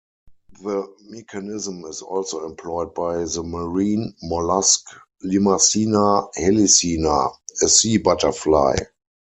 The 0.63 0.91
mechanism 1.09 1.85
is 1.85 2.01
also 2.01 2.43
employed 2.47 2.95
by 2.95 3.23
the 3.23 3.43
marine 3.43 4.15
mollusc 4.23 4.81
"Limacina 5.23 6.33
helicina", 6.35 7.35
a 7.61 7.67
sea 7.67 7.97
butterfly. 7.97 8.77